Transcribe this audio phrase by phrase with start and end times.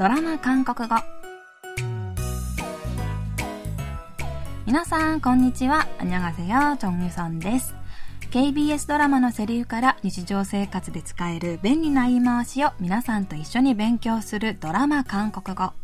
[0.00, 0.96] ドラマ韓国語
[4.64, 5.86] 皆さんこんにちは。
[5.98, 7.74] アニャガセヨチョンユソンです
[8.30, 15.74] KBS ドラマのセリフから日常生活で使える便利な言い回しを皆さんと一緒に勉強するドラマ韓国語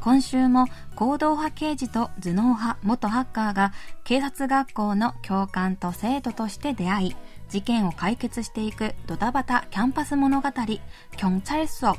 [0.00, 3.72] 今週も行動派刑事と頭脳派元ハッカーが
[4.04, 7.16] 警察学校の教官と生徒として出会い
[7.48, 11.96] 事件を解決していくドタバタキャンパス物語「キョンチャルソ」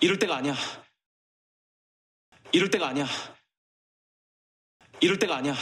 [0.00, 0.54] 이럴 때가 아니야.
[2.52, 3.06] 이럴 때가 아니야.
[5.00, 5.54] 이럴 때가 아니야.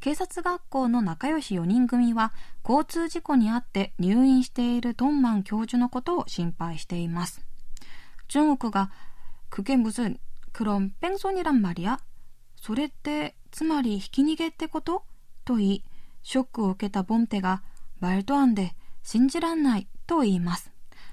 [0.00, 2.32] 警察学校の仲良し4人組は
[2.66, 7.42] 交通事故に遭って入院しているトンマン教授のことを心配しています。
[8.28, 8.90] 中国が
[9.50, 11.98] 그게무슨그럼뺑소니란말이야
[12.56, 15.04] それってつまりひき逃げってこと
[15.44, 15.84] と言い、
[16.22, 17.62] ショックを受けたボンテが
[18.00, 20.70] 말도안 돼、 信じらんないと言います。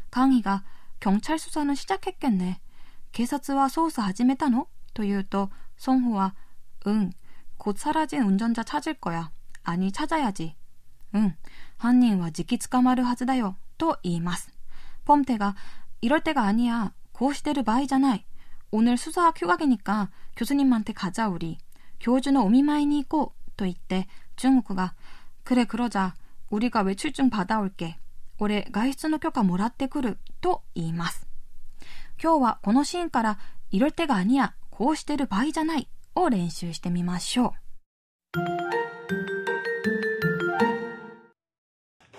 [0.09, 0.63] カギが
[0.99, 2.59] 경찰수사는시작했겠네
[3.11, 6.35] 警察は捜査始めたのと言うと、ソンホは、
[6.85, 7.11] うん、
[7.57, 9.31] 곧 사라진 운전자 찾을 거야.
[9.63, 10.55] 아니, 찾아야지.
[11.15, 11.35] 응,
[11.77, 13.55] 한인は 직기 捕まるはずだよ.
[13.77, 14.51] 또 言います.
[15.05, 15.55] 펌테가
[16.01, 16.93] 이럴 때가 아니야.
[17.11, 18.19] 고시대를 바이잖아.
[18.71, 21.57] 오늘 수사학 휴학이니까 교수님한테 가자 우리.
[21.99, 24.93] 교주는 오미마이니 있고 또 이때 중국가
[25.43, 26.15] 그래 그러자.
[26.49, 27.97] 우리가 외출증 받아올게.
[28.39, 31.27] 올해 가이스노 교과 모라떼 그르 또 言います.
[32.21, 33.37] 今日はこのシーンから
[33.71, 34.55] 이럴 때가 아니야.
[34.69, 37.51] こうしてる場合じゃないを練習してみましょう。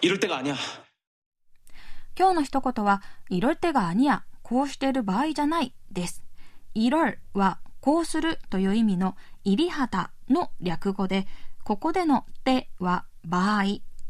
[0.00, 0.54] 이럴때가아니야
[2.16, 6.23] 今日の一言は、いろてがあにや、 こうしてる場合じゃないです。
[6.75, 11.27] いろは、こうするという意味のいりはたの略語で、
[11.63, 13.63] ここでのては場合、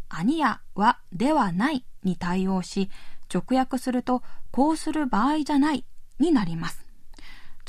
[0.10, 2.90] あにやはではないに対応し、
[3.34, 4.22] 直訳すると、
[4.52, 5.86] こうする場合じゃない
[6.20, 6.86] になります。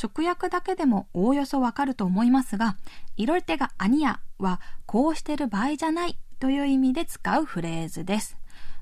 [0.03, 2.77] 直訳だけでもおおよそわかると思いますが、
[3.17, 8.37] いろいてがあにやはこうしてる場合じゃないという意味で使うフレーズです。